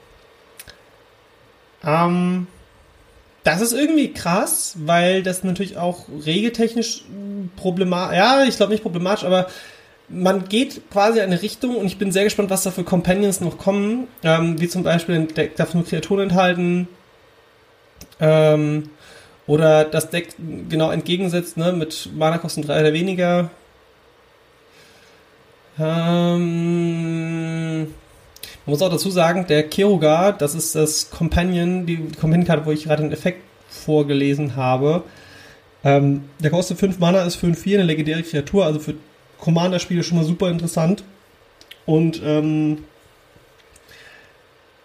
Ähm, 1.85 2.47
das 3.45 3.61
ist 3.61 3.73
irgendwie 3.73 4.13
krass, 4.13 4.75
weil 4.79 5.23
das 5.23 5.45
natürlich 5.45 5.77
auch 5.77 6.07
regeltechnisch 6.25 7.03
problematisch, 7.57 8.17
ja, 8.17 8.45
ich 8.45 8.57
glaube 8.57 8.73
nicht 8.73 8.83
problematisch, 8.83 9.25
aber 9.25 9.49
man 10.09 10.49
geht 10.49 10.91
quasi 10.91 11.19
in 11.19 11.25
eine 11.25 11.43
Richtung 11.43 11.77
und 11.77 11.87
ich 11.87 11.99
bin 11.99 12.13
sehr 12.13 12.25
gespannt, 12.25 12.51
was 12.51 12.63
da 12.63 12.71
für 12.71 12.85
Companions 12.85 13.41
noch 13.41 13.59
kommen, 13.59 14.09
ähm, 14.23 14.61
wie 14.61 14.69
zum 14.69 14.83
Beispiel 14.83 15.17
ein 15.17 15.29
Deck 15.29 15.57
darf 15.57 15.75
nur 15.75 15.85
Kreaturen 15.85 16.23
enthalten, 16.23 16.89
ähm, 18.21 18.91
oder 19.47 19.85
das 19.85 20.11
Deck 20.11 20.35
genau 20.69 20.91
entgegensetzt, 20.91 21.57
ne, 21.57 21.73
mit 21.73 22.11
Mana-Kosten 22.15 22.63
3 22.63 22.81
oder 22.81 22.93
weniger. 22.93 23.51
Ähm, 25.79 26.76
man 28.67 28.73
muss 28.73 28.83
auch 28.83 28.91
dazu 28.91 29.11
sagen, 29.11 29.47
der 29.49 29.69
Keruga, 29.69 30.33
das 30.33 30.57
ist 30.57 30.75
das 30.75 31.11
Companion, 31.11 31.87
die 31.87 32.09
Companion-Karte, 32.21 32.67
wo 32.67 32.73
ich 32.73 32.85
gerade 32.85 33.05
den 33.05 33.13
Effekt 33.13 33.43
vorgelesen 33.69 34.57
habe. 34.57 35.05
Ähm, 35.85 36.25
der 36.41 36.51
kostet 36.51 36.79
5 36.79 36.99
Mana, 36.99 37.23
ist 37.23 37.39
5-4, 37.39 37.75
eine 37.75 37.85
legendäre 37.85 38.25
Kreatur, 38.25 38.67
also 38.67 38.81
für 38.81 38.95
Commander-Spiele 39.39 40.03
schon 40.03 40.19
mal 40.19 40.25
super 40.25 40.51
interessant. 40.51 41.05
Und 41.85 42.21
ähm, 42.25 42.79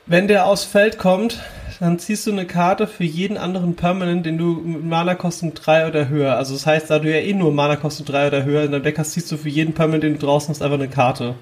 wenn 0.05 0.27
der 0.27 0.45
aufs 0.45 0.63
Feld 0.63 0.99
kommt, 0.99 1.39
dann 1.79 1.97
ziehst 1.97 2.27
du 2.27 2.31
eine 2.31 2.45
Karte 2.45 2.85
für 2.85 3.03
jeden 3.03 3.37
anderen 3.37 3.75
Permanent, 3.75 4.27
den 4.27 4.37
du 4.37 4.61
mit 4.63 4.83
Mana-Kosten 4.83 5.55
3 5.55 5.87
oder 5.87 6.07
höher. 6.07 6.35
Also 6.35 6.53
das 6.53 6.67
heißt, 6.67 6.91
da 6.91 6.99
du 6.99 7.09
ja 7.09 7.17
eh 7.17 7.33
nur 7.33 7.51
Mana-Kosten 7.51 8.05
3 8.05 8.27
oder 8.27 8.43
höher 8.43 8.63
in 8.63 8.71
deinem 8.71 8.83
Deck 8.83 8.99
hast, 8.99 9.13
ziehst 9.13 9.31
du 9.31 9.37
für 9.37 9.49
jeden 9.49 9.73
Permanent, 9.73 10.03
den 10.03 10.19
du 10.19 10.19
draußen 10.19 10.49
hast, 10.49 10.61
einfach 10.61 10.77
eine 10.77 10.89
Karte. 10.89 11.33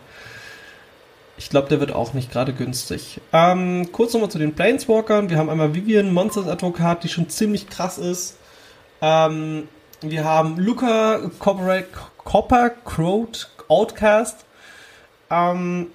Ich 1.39 1.50
glaube, 1.50 1.69
der 1.69 1.79
wird 1.79 1.93
auch 1.93 2.13
nicht 2.13 2.34
gerade 2.34 2.51
günstig. 2.51 3.22
Ähm, 3.31 3.93
kurz 3.93 4.12
nochmal 4.12 4.29
zu 4.29 4.39
den 4.39 4.55
Planeswalkern. 4.55 5.29
Wir 5.29 5.38
haben 5.38 5.50
einmal 5.50 5.74
Vivian, 5.74 6.13
Monsters 6.13 6.48
Advokat, 6.48 7.05
die 7.05 7.08
schon 7.08 7.29
ziemlich 7.29 7.69
krass 7.69 7.98
ist. 7.98 8.38
Ähm, 9.01 9.69
wir 10.01 10.25
haben 10.25 10.58
Luca, 10.58 11.31
Copper, 11.39 11.84
Copper 12.17 12.72
Crowd, 12.84 13.48
Outcast. 13.69 14.43
Ähm, 15.31 15.88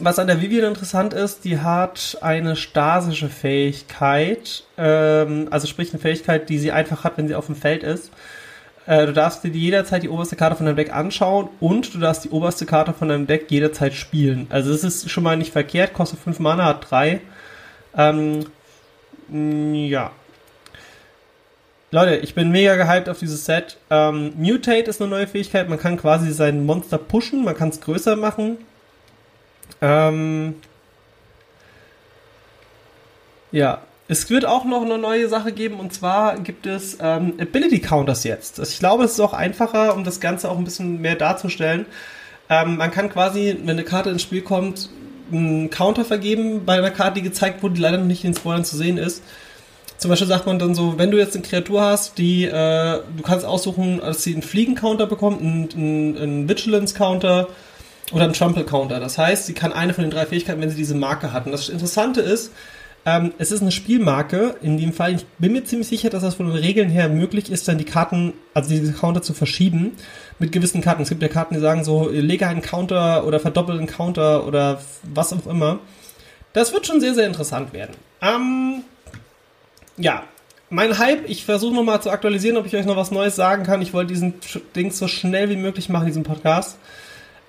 was 0.00 0.18
an 0.18 0.26
der 0.26 0.42
Vivian 0.42 0.66
interessant 0.66 1.14
ist, 1.14 1.46
die 1.46 1.60
hat 1.60 2.18
eine 2.20 2.56
stasische 2.56 3.30
Fähigkeit. 3.30 4.64
Ähm, 4.76 5.48
also 5.50 5.66
sprich 5.66 5.94
eine 5.94 6.00
Fähigkeit, 6.00 6.50
die 6.50 6.58
sie 6.58 6.72
einfach 6.72 7.04
hat, 7.04 7.16
wenn 7.16 7.26
sie 7.26 7.34
auf 7.34 7.46
dem 7.46 7.56
Feld 7.56 7.82
ist. 7.82 8.10
Äh, 8.86 9.06
du 9.06 9.12
darfst 9.12 9.42
dir 9.42 9.50
jederzeit 9.50 10.02
die 10.02 10.08
oberste 10.08 10.36
Karte 10.36 10.56
von 10.56 10.66
deinem 10.66 10.76
Deck 10.76 10.92
anschauen 10.94 11.48
und 11.60 11.92
du 11.92 11.98
darfst 11.98 12.24
die 12.24 12.30
oberste 12.30 12.66
Karte 12.66 12.92
von 12.92 13.08
deinem 13.08 13.26
Deck 13.26 13.50
jederzeit 13.50 13.94
spielen. 13.94 14.46
Also 14.48 14.72
es 14.72 14.84
ist 14.84 15.10
schon 15.10 15.24
mal 15.24 15.36
nicht 15.36 15.52
verkehrt, 15.52 15.92
kostet 15.92 16.20
5 16.20 16.38
Mana, 16.38 16.64
hat 16.66 16.90
3. 16.90 17.20
Ähm, 17.96 18.46
ja. 19.28 20.12
Leute, 21.90 22.16
ich 22.16 22.34
bin 22.34 22.50
mega 22.50 22.76
gehypt 22.76 23.08
auf 23.08 23.18
dieses 23.18 23.44
Set. 23.44 23.76
Ähm, 23.90 24.32
Mutate 24.36 24.90
ist 24.90 25.00
eine 25.00 25.10
neue 25.10 25.26
Fähigkeit. 25.26 25.68
Man 25.68 25.78
kann 25.78 25.96
quasi 25.96 26.32
sein 26.32 26.64
Monster 26.64 26.98
pushen, 26.98 27.44
man 27.44 27.56
kann 27.56 27.70
es 27.70 27.80
größer 27.80 28.16
machen. 28.16 28.58
Ähm, 29.80 30.56
ja, 33.50 33.80
es 34.08 34.30
wird 34.30 34.44
auch 34.44 34.64
noch 34.64 34.82
eine 34.82 34.98
neue 34.98 35.28
Sache 35.28 35.52
geben 35.52 35.80
und 35.80 35.92
zwar 35.92 36.38
gibt 36.38 36.66
es 36.66 36.98
ähm, 37.00 37.34
Ability 37.40 37.80
Counters 37.80 38.24
jetzt. 38.24 38.60
Also 38.60 38.70
ich 38.70 38.78
glaube, 38.78 39.04
es 39.04 39.12
ist 39.12 39.20
auch 39.20 39.32
einfacher, 39.32 39.94
um 39.94 40.04
das 40.04 40.20
Ganze 40.20 40.48
auch 40.48 40.58
ein 40.58 40.64
bisschen 40.64 41.00
mehr 41.00 41.16
darzustellen. 41.16 41.86
Ähm, 42.48 42.76
man 42.76 42.90
kann 42.92 43.08
quasi, 43.08 43.56
wenn 43.64 43.70
eine 43.70 43.84
Karte 43.84 44.10
ins 44.10 44.22
Spiel 44.22 44.42
kommt, 44.42 44.88
einen 45.32 45.70
Counter 45.70 46.04
vergeben 46.04 46.64
bei 46.64 46.78
einer 46.78 46.92
Karte, 46.92 47.14
die 47.14 47.22
gezeigt 47.22 47.62
wurde, 47.62 47.74
die 47.74 47.80
leider 47.80 47.98
noch 47.98 48.06
nicht 48.06 48.22
in 48.22 48.30
den 48.30 48.38
Spoilern 48.38 48.64
zu 48.64 48.76
sehen 48.76 48.96
ist. 48.96 49.22
Zum 49.98 50.10
Beispiel 50.10 50.28
sagt 50.28 50.46
man 50.46 50.58
dann 50.58 50.74
so, 50.74 50.98
wenn 50.98 51.10
du 51.10 51.18
jetzt 51.18 51.34
eine 51.34 51.44
Kreatur 51.44 51.80
hast, 51.80 52.18
die 52.18 52.44
äh, 52.44 53.00
du 53.16 53.22
kannst 53.24 53.44
aussuchen, 53.44 53.98
dass 53.98 54.22
sie 54.22 54.34
einen 54.34 54.42
Fliegen-Counter 54.42 55.06
bekommt, 55.06 55.40
einen, 55.40 55.68
einen, 55.74 56.18
einen 56.18 56.48
Vigilance-Counter 56.48 57.48
oder 58.12 58.24
einen 58.24 58.34
Trample-Counter. 58.34 59.00
Das 59.00 59.18
heißt, 59.18 59.46
sie 59.46 59.54
kann 59.54 59.72
eine 59.72 59.94
von 59.94 60.04
den 60.04 60.10
drei 60.10 60.26
Fähigkeiten, 60.26 60.60
wenn 60.60 60.70
sie 60.70 60.76
diese 60.76 60.94
Marke 60.94 61.32
hat. 61.32 61.46
Und 61.46 61.52
das 61.52 61.68
Interessante 61.68 62.20
ist, 62.20 62.52
ähm, 63.06 63.32
es 63.38 63.52
ist 63.52 63.62
eine 63.62 63.70
Spielmarke. 63.70 64.56
In 64.60 64.76
dem 64.76 64.92
Fall, 64.92 65.14
ich 65.14 65.24
bin 65.38 65.52
mir 65.52 65.64
ziemlich 65.64 65.86
sicher, 65.86 66.10
dass 66.10 66.22
das 66.22 66.34
von 66.34 66.48
den 66.48 66.56
Regeln 66.56 66.90
her 66.90 67.08
möglich 67.08 67.50
ist, 67.52 67.68
dann 67.68 67.78
die 67.78 67.84
Karten, 67.84 68.32
also 68.52 68.68
diese 68.68 68.92
Counter 68.92 69.22
zu 69.22 69.32
verschieben 69.32 69.92
mit 70.40 70.50
gewissen 70.50 70.80
Karten. 70.82 71.02
Es 71.02 71.08
gibt 71.08 71.22
ja 71.22 71.28
Karten, 71.28 71.54
die 71.54 71.60
sagen 71.60 71.84
so, 71.84 72.08
lege 72.10 72.48
einen 72.48 72.62
Counter 72.62 73.24
oder 73.24 73.38
verdoppel 73.38 73.78
einen 73.78 73.86
Counter 73.86 74.44
oder 74.44 74.80
was 75.04 75.32
auch 75.32 75.46
immer. 75.46 75.78
Das 76.52 76.72
wird 76.72 76.86
schon 76.86 77.00
sehr, 77.00 77.14
sehr 77.14 77.28
interessant 77.28 77.72
werden. 77.72 77.94
Ähm, 78.20 78.82
ja, 79.96 80.24
mein 80.68 80.98
Hype, 80.98 81.28
ich 81.28 81.44
versuche 81.44 81.76
nochmal 81.76 82.02
zu 82.02 82.10
aktualisieren, 82.10 82.56
ob 82.56 82.66
ich 82.66 82.74
euch 82.74 82.86
noch 82.86 82.96
was 82.96 83.12
Neues 83.12 83.36
sagen 83.36 83.62
kann. 83.62 83.82
Ich 83.82 83.94
wollte 83.94 84.12
diesen 84.12 84.34
Ding 84.74 84.90
so 84.90 85.06
schnell 85.06 85.48
wie 85.48 85.56
möglich 85.56 85.88
machen, 85.88 86.06
diesen 86.06 86.24
Podcast. 86.24 86.76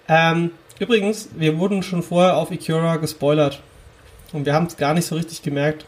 Ähm, 0.08 0.52
Übrigens, 0.80 1.30
wir 1.36 1.58
wurden 1.58 1.82
schon 1.82 2.04
vorher 2.04 2.38
auf 2.38 2.52
Ikura 2.52 2.98
gespoilert. 2.98 3.62
Und 4.34 4.46
wir 4.46 4.54
haben 4.54 4.66
es 4.66 4.78
gar 4.78 4.94
nicht 4.94 5.06
so 5.06 5.16
richtig 5.16 5.42
gemerkt. 5.42 5.86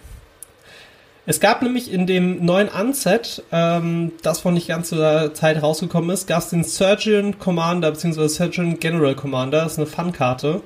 Es 1.25 1.39
gab 1.39 1.61
nämlich 1.61 1.91
in 1.91 2.07
dem 2.07 2.43
neuen 2.43 2.69
Unset, 2.69 3.43
ähm, 3.51 4.13
das 4.23 4.39
vor 4.39 4.51
nicht 4.51 4.67
ganz 4.67 4.89
so 4.89 5.29
Zeit 5.29 5.61
rausgekommen 5.61 6.09
ist, 6.09 6.25
gab 6.25 6.39
es 6.39 6.49
den 6.49 6.63
Surgeon 6.63 7.37
Commander 7.37 7.91
bzw. 7.91 8.27
Surgeon 8.27 8.79
General 8.79 9.13
Commander. 9.13 9.61
Das 9.61 9.73
ist 9.73 9.77
eine 9.77 9.85
Fun-Karte. 9.85 10.61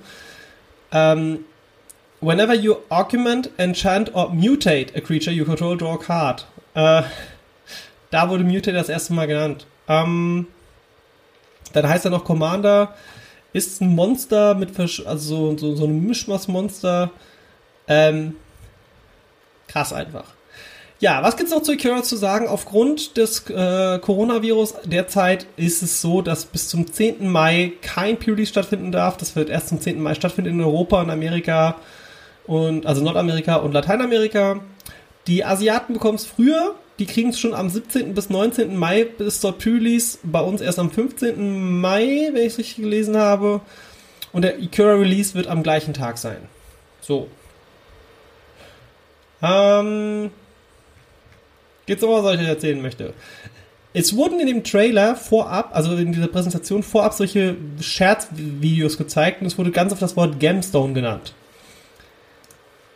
Ähm, 0.93 1.39
whenever 2.21 2.53
you 2.53 2.75
augment, 2.89 3.49
enchant 3.57 4.15
or 4.15 4.29
mutate 4.29 4.95
a 4.95 5.01
creature 5.01 5.33
you 5.33 5.43
control, 5.43 5.75
draw 5.75 5.95
a 5.95 5.97
card. 5.97 6.47
Äh, 6.75 7.03
da 8.09 8.29
wurde 8.29 8.43
Mutate 8.43 8.73
das 8.73 8.89
erste 8.89 9.13
Mal 9.13 9.27
genannt. 9.27 9.65
Ähm, 9.89 10.47
dann 11.73 11.89
heißt 11.89 12.05
er 12.05 12.11
noch 12.11 12.23
Commander, 12.23 12.93
ist 13.51 13.81
ein 13.81 13.93
Monster 13.93 14.55
mit, 14.55 14.71
Versch 14.71 15.05
also 15.05 15.51
so, 15.51 15.57
so, 15.57 15.75
so 15.75 15.85
ein 15.85 16.05
Mischmaß-Monster. 16.05 17.11
Ähm, 17.87 18.35
krass 19.67 19.93
einfach. 19.93 20.25
Ja, 21.03 21.21
was 21.21 21.35
gibt's 21.35 21.51
noch 21.51 21.61
zu 21.61 21.73
Ikea 21.73 22.01
zu 22.01 22.15
sagen? 22.15 22.47
Aufgrund 22.47 23.17
des 23.17 23.49
äh, 23.49 23.99
Coronavirus 23.99 24.75
derzeit 24.85 25.47
ist 25.57 25.83
es 25.83 26.01
so, 26.01 26.21
dass 26.21 26.45
bis 26.45 26.69
zum 26.69 26.93
10. 26.93 27.27
Mai 27.27 27.73
kein 27.81 28.17
Pre-Release 28.17 28.51
stattfinden 28.51 28.93
darf. 28.93 29.17
Das 29.17 29.35
wird 29.35 29.49
erst 29.49 29.67
zum 29.67 29.81
10. 29.81 30.01
Mai 30.01 30.13
stattfinden 30.13 30.51
in 30.51 30.61
Europa 30.61 31.01
und 31.01 31.09
Amerika 31.09 31.75
und 32.45 32.85
also 32.85 33.03
Nordamerika 33.03 33.57
und 33.57 33.73
Lateinamerika. 33.73 34.61
Die 35.27 35.43
Asiaten 35.43 35.93
bekommen 35.93 36.15
es 36.15 36.25
früher. 36.25 36.75
Die 36.99 37.05
kriegen 37.05 37.31
es 37.31 37.39
schon 37.39 37.53
am 37.53 37.69
17. 37.69 38.13
bis 38.13 38.29
19. 38.29 38.77
Mai 38.77 39.03
bis 39.03 39.41
dort 39.41 39.59
Pre-Release. 39.59 40.19
Bei 40.23 40.39
uns 40.39 40.61
erst 40.61 40.79
am 40.79 40.89
15. 40.89 41.81
Mai, 41.81 42.29
wenn 42.31 42.43
ich 42.43 42.53
es 42.53 42.59
richtig 42.59 42.77
gelesen 42.77 43.17
habe. 43.17 43.59
Und 44.31 44.43
der 44.43 44.57
Ikea 44.59 44.93
Release 44.93 45.33
wird 45.33 45.47
am 45.47 45.63
gleichen 45.63 45.93
Tag 45.93 46.17
sein. 46.17 46.37
So. 47.01 47.27
Ähm, 49.43 50.31
Geht's 51.85 52.01
was, 52.01 52.23
was 52.23 52.35
ich 52.35 52.41
euch 52.41 52.47
erzählen 52.47 52.81
möchte? 52.81 53.13
Es 53.93 54.15
wurden 54.15 54.39
in 54.39 54.47
dem 54.47 54.63
Trailer 54.63 55.15
vorab, 55.15 55.71
also 55.73 55.95
in 55.95 56.13
dieser 56.13 56.27
Präsentation 56.27 56.81
vorab 56.81 57.13
solche 57.13 57.55
Scherzvideos 57.79 58.97
gezeigt 58.97 59.41
und 59.41 59.47
es 59.47 59.57
wurde 59.57 59.71
ganz 59.71 59.91
oft 59.91 60.01
das 60.01 60.15
Wort 60.15 60.39
Gemstone 60.39 60.93
genannt. 60.93 61.33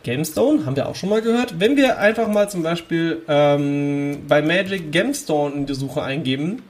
Gemstone 0.03 0.65
haben 0.65 0.75
wir 0.75 0.87
auch 0.87 0.95
schon 0.95 1.09
mal 1.09 1.21
gehört. 1.21 1.59
Wenn 1.59 1.75
wir 1.75 1.99
einfach 1.99 2.27
mal 2.29 2.49
zum 2.49 2.63
Beispiel 2.63 3.21
ähm, 3.27 4.23
bei 4.27 4.41
Magic 4.41 4.91
Gemstone 4.91 5.53
in 5.53 5.65
die 5.65 5.75
Suche 5.75 6.01
eingeben, 6.01 6.63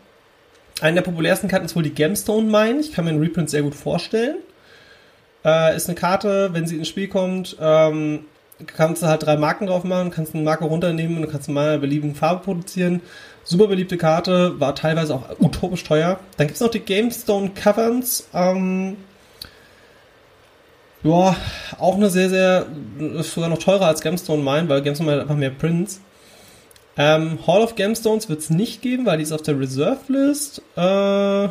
eine 0.82 0.96
der 0.96 1.02
populärsten 1.04 1.48
Karten 1.48 1.66
ist 1.66 1.76
wohl 1.76 1.84
die 1.84 1.94
Gemstone 1.94 2.48
Mine. 2.48 2.80
Ich 2.80 2.94
kann 2.94 3.06
mir 3.06 3.12
einen 3.12 3.22
Reprint 3.22 3.50
sehr 3.50 3.62
gut 3.62 3.76
vorstellen. 3.76 4.38
Äh, 5.46 5.76
ist 5.76 5.88
eine 5.88 5.96
Karte, 5.96 6.50
wenn 6.54 6.68
sie 6.68 6.78
ins 6.78 6.88
Spiel 6.88 7.08
kommt, 7.08 7.56
ähm, 7.62 8.26
kannst 8.66 9.04
du 9.04 9.08
halt 9.08 9.24
drei 9.24 9.38
Marken 9.38 9.68
drauf 9.68 9.84
machen, 9.84 10.12
kannst 10.12 10.34
eine 10.34 10.44
Marke 10.44 10.66
runternehmen 10.66 11.24
und 11.24 11.32
kannst 11.32 11.50
mal 11.50 11.70
eine 11.70 11.80
beliebige 11.80 12.16
Farbe 12.16 12.44
produzieren. 12.44 13.02
Super 13.44 13.68
beliebte 13.68 13.98
Karte, 13.98 14.60
war 14.60 14.76
teilweise 14.76 15.16
auch 15.16 15.40
utopisch 15.40 15.84
teuer. 15.84 16.20
Dann 16.38 16.48
gibt 16.48 16.56
es 16.56 16.62
noch 16.62 16.72
die 16.72 16.82
Gamestone 16.82 17.52
Caverns. 17.52 18.28
Ähm, 18.34 18.98
ja, 21.04 21.36
auch 21.78 21.96
eine 21.96 22.10
sehr, 22.10 22.30
sehr, 22.30 22.66
ist 23.20 23.34
sogar 23.34 23.50
noch 23.50 23.60
teurer 23.60 23.86
als 23.86 24.02
Gemstone 24.02 24.44
Mine, 24.44 24.68
weil 24.68 24.82
Gemstone 24.82 25.10
Mine 25.10 25.22
hat 25.22 25.28
einfach 25.28 25.40
mehr 25.40 25.52
Prints. 25.52 26.02
Ähm, 26.98 27.38
Hall 27.46 27.62
of 27.62 27.76
Gemstones 27.76 28.28
wird 28.28 28.40
es 28.40 28.50
nicht 28.50 28.82
geben, 28.82 29.06
weil 29.06 29.18
die 29.18 29.24
ist 29.24 29.32
auf 29.32 29.44
der 29.44 29.60
Reserve 29.60 30.00
List. 30.08 30.62
Äh, 30.76 31.50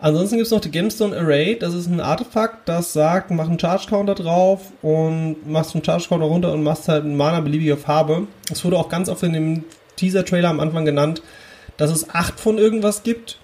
Ansonsten 0.00 0.36
gibt 0.36 0.46
es 0.46 0.52
noch 0.52 0.60
die 0.60 0.70
Gemstone 0.70 1.16
Array. 1.16 1.58
Das 1.58 1.72
ist 1.72 1.86
ein 1.86 2.00
Artefakt, 2.00 2.68
das 2.68 2.92
sagt, 2.92 3.30
mach 3.30 3.48
einen 3.48 3.58
Charge 3.58 3.86
Counter 3.88 4.14
drauf 4.14 4.72
und 4.82 5.46
machst 5.46 5.74
einen 5.74 5.84
Charge 5.84 6.08
Counter 6.08 6.26
runter 6.26 6.52
und 6.52 6.62
machst 6.62 6.88
halt 6.88 7.04
einen 7.04 7.16
Mana 7.16 7.40
beliebiger 7.40 7.76
Farbe. 7.76 8.26
Es 8.50 8.64
wurde 8.64 8.76
auch 8.76 8.88
ganz 8.88 9.08
oft 9.08 9.22
in 9.22 9.32
dem 9.32 9.64
Teaser-Trailer 9.96 10.48
am 10.48 10.60
Anfang 10.60 10.84
genannt, 10.84 11.22
dass 11.76 11.90
es 11.90 12.10
acht 12.10 12.40
von 12.40 12.58
irgendwas 12.58 13.02
gibt. 13.02 13.38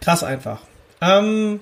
Krass 0.00 0.24
einfach. 0.24 0.60
Ähm, 1.00 1.60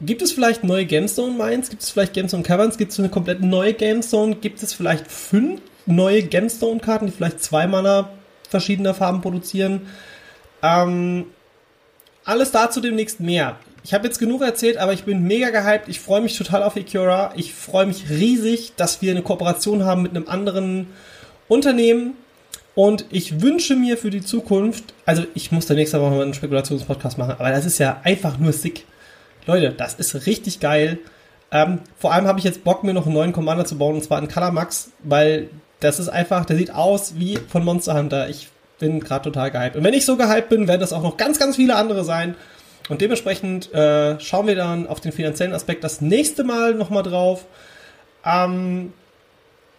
gibt 0.00 0.22
es 0.22 0.32
vielleicht 0.32 0.64
neue 0.64 0.86
Gemstone 0.86 1.36
Mines? 1.36 1.70
Gibt 1.70 1.82
es 1.82 1.90
vielleicht 1.90 2.14
Gemstone 2.14 2.42
Caverns? 2.42 2.78
Gibt 2.78 2.92
es 2.92 2.98
eine 2.98 3.10
komplett 3.10 3.42
neue 3.42 3.74
Gemstone? 3.74 4.36
Gibt 4.36 4.62
es 4.62 4.72
vielleicht 4.72 5.10
fünf 5.10 5.60
neue 5.86 6.22
Gemstone-Karten, 6.22 7.06
die 7.06 7.12
vielleicht 7.12 7.42
zwei 7.42 7.66
Mana 7.66 8.10
verschiedener 8.48 8.94
Farben 8.94 9.20
produzieren? 9.20 9.88
Ähm, 10.62 11.26
alles 12.30 12.52
dazu 12.52 12.80
demnächst 12.80 13.20
mehr. 13.20 13.56
Ich 13.82 13.92
habe 13.92 14.06
jetzt 14.06 14.18
genug 14.18 14.42
erzählt, 14.42 14.76
aber 14.76 14.92
ich 14.92 15.04
bin 15.04 15.24
mega 15.24 15.50
gehypt. 15.50 15.88
Ich 15.88 16.00
freue 16.00 16.20
mich 16.20 16.36
total 16.38 16.62
auf 16.62 16.76
Ikura. 16.76 17.32
Ich 17.34 17.52
freue 17.52 17.86
mich 17.86 18.08
riesig, 18.08 18.74
dass 18.76 19.02
wir 19.02 19.10
eine 19.10 19.22
Kooperation 19.22 19.84
haben 19.84 20.02
mit 20.02 20.14
einem 20.14 20.28
anderen 20.28 20.86
Unternehmen. 21.48 22.14
Und 22.74 23.04
ich 23.10 23.42
wünsche 23.42 23.74
mir 23.74 23.98
für 23.98 24.10
die 24.10 24.20
Zukunft, 24.20 24.94
also 25.04 25.24
ich 25.34 25.50
muss 25.50 25.66
da 25.66 25.74
nächste 25.74 26.00
Woche 26.00 26.12
mal 26.12 26.22
einen 26.22 26.34
Spekulationspodcast 26.34 27.18
machen, 27.18 27.34
aber 27.36 27.50
das 27.50 27.66
ist 27.66 27.78
ja 27.78 28.00
einfach 28.04 28.38
nur 28.38 28.52
sick. 28.52 28.86
Leute, 29.46 29.72
das 29.72 29.94
ist 29.94 30.26
richtig 30.26 30.60
geil. 30.60 30.98
Ähm, 31.50 31.80
vor 31.98 32.12
allem 32.12 32.26
habe 32.26 32.38
ich 32.38 32.44
jetzt 32.44 32.62
Bock, 32.62 32.84
mir 32.84 32.94
noch 32.94 33.06
einen 33.06 33.14
neuen 33.14 33.32
Commander 33.32 33.64
zu 33.64 33.76
bauen, 33.76 33.96
und 33.96 34.04
zwar 34.04 34.20
in 34.20 34.28
Color 34.28 34.52
Max, 34.52 34.92
weil 35.02 35.50
das 35.80 35.98
ist 35.98 36.08
einfach, 36.08 36.44
der 36.44 36.56
sieht 36.56 36.72
aus 36.72 37.14
wie 37.16 37.38
von 37.48 37.64
Monster 37.64 37.98
Hunter. 37.98 38.28
Ich 38.28 38.48
bin 38.80 38.98
gerade 38.98 39.22
total 39.22 39.52
gehypt. 39.52 39.76
Und 39.76 39.84
wenn 39.84 39.94
ich 39.94 40.04
so 40.04 40.16
gehypt 40.16 40.48
bin, 40.48 40.66
werden 40.66 40.80
das 40.80 40.92
auch 40.92 41.02
noch 41.02 41.16
ganz, 41.16 41.38
ganz 41.38 41.54
viele 41.54 41.76
andere 41.76 42.02
sein. 42.02 42.34
Und 42.88 43.00
dementsprechend 43.00 43.72
äh, 43.72 44.18
schauen 44.18 44.48
wir 44.48 44.56
dann 44.56 44.88
auf 44.88 45.00
den 45.00 45.12
finanziellen 45.12 45.54
Aspekt 45.54 45.84
das 45.84 46.00
nächste 46.00 46.42
Mal 46.42 46.74
nochmal 46.74 47.04
drauf. 47.04 47.44
Ähm, 48.24 48.92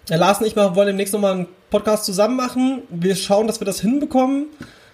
Lars 0.07 0.39
und 0.39 0.47
ich 0.47 0.55
wollen 0.55 0.87
demnächst 0.87 1.13
nochmal 1.13 1.33
einen 1.33 1.47
Podcast 1.69 2.05
zusammen 2.05 2.37
machen. 2.37 2.83
Wir 2.89 3.15
schauen, 3.15 3.47
dass 3.47 3.59
wir 3.59 3.65
das 3.65 3.81
hinbekommen 3.81 4.47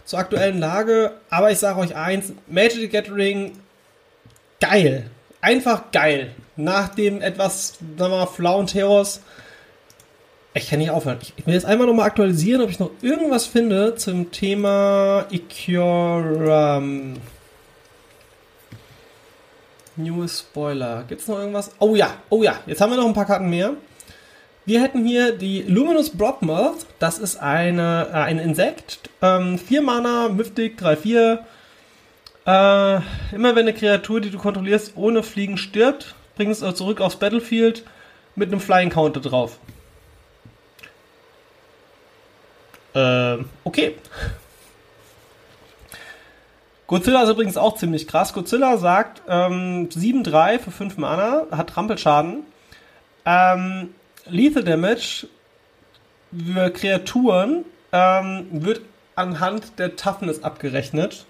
zur 0.06 0.20
aktuellen 0.20 0.60
Lage. 0.60 1.12
Aber 1.30 1.52
ich 1.52 1.60
sage 1.60 1.80
euch 1.80 1.96
eins, 1.96 2.34
Magic 2.48 2.80
the 2.80 2.90
Gathering, 2.90 3.54
geil. 4.60 5.10
Einfach 5.42 5.92
geil. 5.92 6.32
Nach 6.56 6.90
dem 6.90 7.22
etwas, 7.22 7.78
sagen 7.98 8.12
wir 8.12 8.18
mal, 8.18 8.26
flauen 8.26 8.66
Terrors 8.66 9.22
ich 10.58 10.70
kann 10.70 10.80
nicht 10.80 10.92
aufhören. 10.92 11.18
Ich, 11.22 11.46
will 11.46 11.54
jetzt 11.54 11.66
einmal 11.66 11.88
nochmal 11.88 12.08
aktualisieren, 12.08 12.62
ob 12.62 12.70
ich 12.70 12.80
noch 12.80 12.92
irgendwas 13.02 13.46
finde 13.46 13.96
zum 13.96 14.32
Thema 14.32 15.26
Ikura. 15.30 16.82
New 19.96 20.28
Spoiler. 20.28 21.04
Gibt 21.08 21.22
es 21.22 21.28
noch 21.28 21.40
irgendwas? 21.40 21.72
Oh 21.80 21.96
ja, 21.96 22.14
oh 22.30 22.44
ja. 22.44 22.60
Jetzt 22.66 22.82
haben 22.82 22.92
wir 22.92 22.98
noch 22.98 23.08
ein 23.08 23.14
paar 23.14 23.26
Karten 23.26 23.50
mehr. 23.50 23.74
Wir 24.66 24.82
hätten 24.82 25.06
hier 25.06 25.32
die 25.32 25.62
Luminous 25.62 26.10
Broadmouth. 26.10 26.86
Das 27.00 27.20
ist 27.20 27.38
eine, 27.38 28.08
äh, 28.12 28.16
ein 28.16 28.38
Insekt. 28.38 29.10
Ähm, 29.22 29.58
4 29.58 29.82
Mana, 29.82 30.30
Mythic, 30.30 30.80
3-4. 30.80 31.40
Äh, 32.46 32.96
immer 33.34 33.56
wenn 33.56 33.60
eine 33.60 33.74
Kreatur, 33.74 34.22
die 34.22 34.30
du 34.30 34.38
kontrollierst, 34.38 34.94
ohne 34.96 35.24
Fliegen 35.24 35.58
stirbt, 35.58 36.16
bringst 36.36 36.62
du 36.62 36.72
zurück 36.72 37.02
aufs 37.02 37.16
Battlefield 37.16 37.84
mit 38.36 38.50
einem 38.50 38.60
Flying 38.60 38.90
Counter 38.90 39.20
drauf. 39.20 39.58
Äh, 42.98 43.38
okay. 43.64 43.96
Godzilla 46.88 47.24
ist 47.24 47.30
übrigens 47.30 47.58
auch 47.58 47.76
ziemlich 47.76 48.08
krass. 48.08 48.34
Godzilla 48.34 48.78
sagt 48.78 49.22
ähm, 49.28 49.90
7-3 49.90 50.58
für 50.58 50.72
5 50.72 50.98
Mana, 50.98 51.44
hat 51.52 51.70
Trampelschaden. 51.70 52.44
Ähm, 53.26 53.90
Lethal 54.26 54.64
Damage 54.64 55.28
für 56.32 56.72
Kreaturen 56.72 57.66
ähm, 57.92 58.48
wird 58.52 58.82
anhand 59.16 59.78
der 59.78 59.96
Toughness 59.96 60.44
abgerechnet. 60.44 61.26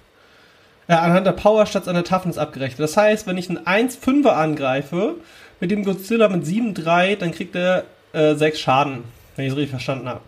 Äh, 0.88 0.94
anhand 0.94 1.28
der 1.28 1.34
Power 1.34 1.66
statt 1.66 1.90
an 1.90 1.96
der 1.96 2.06
Toughness 2.06 2.38
abgerechnet. 2.38 2.80
Das 2.80 2.96
heißt, 2.96 3.28
wenn 3.28 3.38
ich 3.38 3.50
einen 3.50 3.90
1-5er 3.90 4.30
angreife, 4.30 5.16
mit 5.60 5.72
dem 5.72 5.84
Godzilla 5.84 6.30
mit 6.30 6.46
7-3, 6.46 7.18
dann 7.18 7.32
kriegt 7.32 7.56
er 7.56 7.84
äh, 8.14 8.36
6 8.36 8.58
Schaden, 8.58 9.04
wenn 9.36 9.46
ich 9.46 9.52
es 9.52 9.58
richtig 9.58 9.72
verstanden 9.72 10.08
habe. 10.08 10.22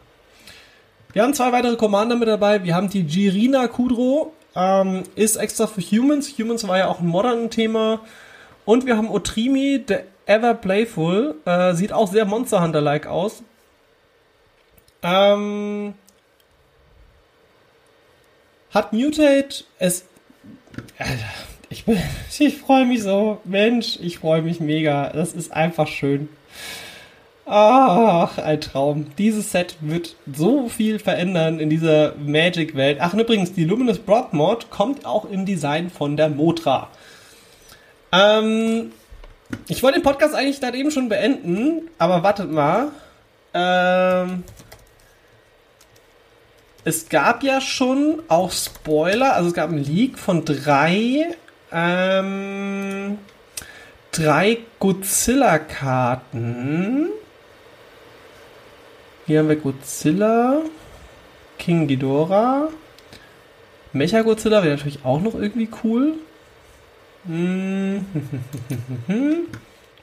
Wir 1.11 1.23
haben 1.23 1.33
zwei 1.33 1.51
weitere 1.51 1.75
Commander 1.75 2.15
mit 2.15 2.27
dabei. 2.27 2.63
Wir 2.63 2.75
haben 2.75 2.89
die 2.89 3.03
Girina 3.03 3.67
Kudro, 3.67 4.33
ähm, 4.55 5.03
ist 5.15 5.37
extra 5.37 5.65
für 5.65 5.81
Humans. 5.81 6.37
Humans 6.37 6.67
war 6.67 6.77
ja 6.77 6.87
auch 6.87 6.99
ein 6.99 7.07
modern 7.07 7.49
Thema. 7.49 8.01
Und 8.65 8.85
wir 8.85 8.95
haben 8.95 9.09
Otrimi, 9.09 9.83
der 9.87 10.03
Ever 10.27 10.53
Playful. 10.53 11.35
Äh, 11.45 11.73
sieht 11.73 11.93
auch 11.93 12.11
sehr 12.11 12.25
Monster 12.25 12.61
Hunter-like 12.61 13.07
aus. 13.07 13.41
Ähm, 15.01 15.95
hat 18.69 18.93
Mutate. 18.93 19.63
Es. 19.79 20.05
Alter, 20.99 21.13
ich 21.69 21.85
bin. 21.85 21.97
Ich 22.39 22.59
freue 22.59 22.85
mich 22.85 23.01
so. 23.01 23.41
Mensch, 23.45 23.97
ich 23.99 24.19
freue 24.19 24.43
mich 24.43 24.59
mega. 24.59 25.09
Das 25.09 25.33
ist 25.33 25.51
einfach 25.51 25.87
schön. 25.87 26.29
Ach, 27.51 28.37
ein 28.37 28.61
Traum. 28.61 29.07
Dieses 29.17 29.51
Set 29.51 29.77
wird 29.81 30.15
so 30.31 30.69
viel 30.69 30.99
verändern 30.99 31.59
in 31.59 31.71
dieser 31.71 32.13
Magic-Welt. 32.15 32.99
Ach, 33.01 33.13
und 33.13 33.21
übrigens, 33.21 33.53
die 33.53 33.65
Luminous 33.65 33.97
Broadmod 33.97 34.69
kommt 34.69 35.03
auch 35.03 35.25
im 35.25 35.47
Design 35.47 35.89
von 35.89 36.15
der 36.15 36.29
Motra. 36.29 36.89
Ähm, 38.11 38.91
ich 39.67 39.81
wollte 39.81 39.97
den 39.97 40.03
Podcast 40.03 40.35
eigentlich 40.35 40.61
gerade 40.61 40.77
eben 40.77 40.91
schon 40.91 41.09
beenden, 41.09 41.89
aber 41.97 42.21
wartet 42.21 42.51
mal. 42.51 42.89
Ähm, 43.55 44.43
es 46.83 47.09
gab 47.09 47.41
ja 47.41 47.61
schon 47.61 48.21
auch 48.27 48.51
Spoiler, 48.51 49.33
also 49.33 49.49
es 49.49 49.55
gab 49.55 49.71
einen 49.71 49.83
Leak 49.83 50.19
von 50.19 50.45
drei, 50.45 51.35
ähm, 51.71 53.17
drei 54.11 54.59
Godzilla-Karten. 54.77 57.09
Hier 59.29 59.37
haben 59.37 59.49
wir 59.49 59.57
Godzilla, 59.57 60.63
King 61.59 61.85
Ghidorah, 61.85 62.69
Mecha 63.93 64.23
Godzilla 64.23 64.63
wäre 64.63 64.75
natürlich 64.75 65.05
auch 65.05 65.21
noch 65.21 65.35
irgendwie 65.35 65.69
cool. 65.83 66.15
Hm. 67.27 68.07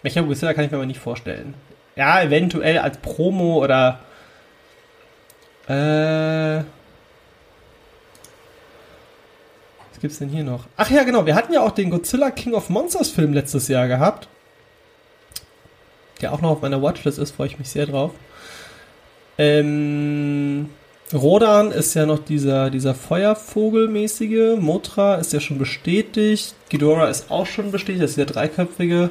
Mecha 0.04 0.20
Godzilla 0.20 0.54
kann 0.54 0.64
ich 0.64 0.70
mir 0.70 0.76
aber 0.76 0.86
nicht 0.86 1.00
vorstellen. 1.00 1.54
Ja, 1.96 2.22
eventuell 2.22 2.78
als 2.78 2.98
Promo 2.98 3.64
oder 3.64 3.98
äh, 5.66 6.62
was 9.90 10.00
gibt's 10.00 10.20
denn 10.20 10.28
hier 10.28 10.44
noch? 10.44 10.66
Ach 10.76 10.88
ja, 10.88 11.02
genau, 11.02 11.26
wir 11.26 11.34
hatten 11.34 11.52
ja 11.52 11.62
auch 11.62 11.72
den 11.72 11.90
Godzilla 11.90 12.30
King 12.30 12.54
of 12.54 12.70
Monsters 12.70 13.10
Film 13.10 13.32
letztes 13.32 13.66
Jahr 13.66 13.88
gehabt. 13.88 14.28
Der 16.20 16.32
auch 16.32 16.40
noch 16.40 16.50
auf 16.50 16.62
meiner 16.62 16.80
Watchlist 16.80 17.18
ist, 17.18 17.32
freue 17.32 17.48
ich 17.48 17.58
mich 17.58 17.70
sehr 17.70 17.86
drauf. 17.86 18.12
Ähm, 19.38 20.70
Rodan 21.12 21.70
ist 21.70 21.94
ja 21.94 22.04
noch 22.06 22.18
dieser, 22.18 22.70
dieser 22.70 22.94
Feuervogelmäßige. 22.94 24.58
Motra 24.58 25.16
ist 25.16 25.32
ja 25.32 25.40
schon 25.40 25.58
bestätigt. 25.58 26.54
Ghidorah 26.68 27.08
ist 27.08 27.30
auch 27.30 27.46
schon 27.46 27.70
bestätigt. 27.70 28.02
Das 28.02 28.10
ist 28.10 28.18
der 28.18 28.26
dreiköpfige. 28.26 29.10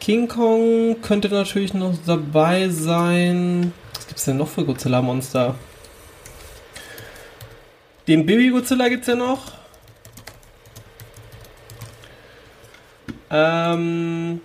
King 0.00 0.28
Kong 0.28 0.96
könnte 1.02 1.28
natürlich 1.28 1.74
noch 1.74 1.94
dabei 2.06 2.68
sein. 2.70 3.72
Was 3.94 4.08
gibt's 4.08 4.24
denn 4.24 4.38
noch 4.38 4.48
für 4.48 4.64
Godzilla-Monster? 4.64 5.54
Den 8.08 8.26
Baby 8.26 8.50
Godzilla 8.50 8.88
gibt's 8.88 9.06
ja 9.06 9.14
noch. 9.14 9.52
Ähm, 13.30 14.40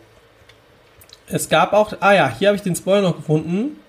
es 1.26 1.50
gab 1.50 1.74
auch. 1.74 1.94
Ah 2.00 2.14
ja, 2.14 2.30
hier 2.38 2.50
habe 2.50 2.58
ich 2.58 2.62
den 2.62 2.76
Spoiler 2.76 3.02
noch 3.02 3.16
gefunden. 3.16 3.80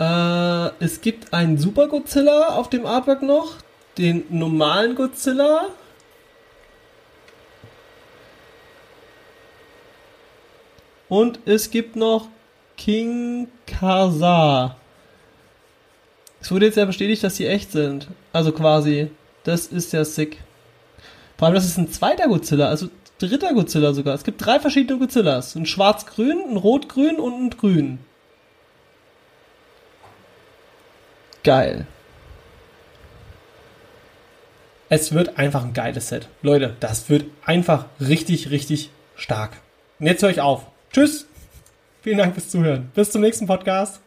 Äh, 0.00 0.70
es 0.82 1.02
gibt 1.02 1.32
einen 1.34 1.58
Super 1.58 1.88
Godzilla 1.88 2.56
auf 2.56 2.70
dem 2.70 2.86
Artwork 2.86 3.22
noch. 3.22 3.56
Den 3.98 4.24
normalen 4.30 4.94
Godzilla. 4.94 5.66
Und 11.08 11.40
es 11.44 11.70
gibt 11.70 11.96
noch 11.96 12.28
King 12.76 13.48
Kazar. 13.66 14.76
Es 16.40 16.50
wurde 16.50 16.66
jetzt 16.66 16.76
ja 16.76 16.86
bestätigt, 16.86 17.22
dass 17.22 17.36
sie 17.36 17.46
echt 17.46 17.72
sind. 17.72 18.08
Also 18.32 18.52
quasi. 18.52 19.10
Das 19.44 19.66
ist 19.66 19.92
ja 19.92 20.04
sick. 20.04 20.38
Vor 21.36 21.46
allem, 21.46 21.54
das 21.54 21.66
ist 21.66 21.76
ein 21.76 21.90
zweiter 21.90 22.28
Godzilla, 22.28 22.68
also 22.68 22.88
dritter 23.18 23.52
Godzilla 23.52 23.92
sogar. 23.92 24.14
Es 24.14 24.24
gibt 24.24 24.44
drei 24.44 24.60
verschiedene 24.60 24.98
Godzillas. 24.98 25.56
Ein 25.56 25.66
schwarz-grün, 25.66 26.38
ein 26.50 26.56
rot-grün 26.56 27.16
und 27.16 27.34
ein 27.34 27.50
grün. 27.50 27.98
Geil. 31.42 31.86
Es 34.88 35.12
wird 35.12 35.38
einfach 35.38 35.64
ein 35.64 35.72
geiles 35.72 36.08
Set. 36.08 36.28
Leute, 36.42 36.76
das 36.80 37.08
wird 37.08 37.26
einfach 37.44 37.86
richtig, 38.00 38.50
richtig 38.50 38.90
stark. 39.14 39.52
Und 39.98 40.06
jetzt 40.06 40.22
höre 40.22 40.30
ich 40.30 40.40
auf. 40.40 40.66
Tschüss. 40.92 41.26
Vielen 42.02 42.18
Dank 42.18 42.34
fürs 42.34 42.48
Zuhören. 42.48 42.90
Bis 42.94 43.10
zum 43.10 43.20
nächsten 43.20 43.46
Podcast. 43.46 44.00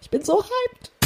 Ich 0.00 0.10
bin 0.10 0.24
so 0.24 0.42
hyped. 0.42 0.97